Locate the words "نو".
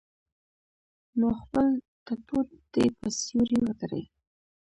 1.19-1.27